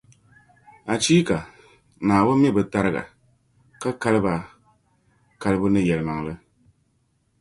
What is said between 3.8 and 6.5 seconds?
ka kali ba kalibu ni yɛlimaŋli.